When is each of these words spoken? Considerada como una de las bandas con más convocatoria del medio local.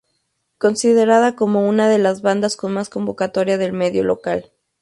Considerada 0.57 1.35
como 1.35 1.69
una 1.69 1.87
de 1.87 1.99
las 1.99 2.23
bandas 2.23 2.57
con 2.57 2.73
más 2.73 2.89
convocatoria 2.89 3.59
del 3.59 3.71
medio 3.71 4.03
local. 4.03 4.51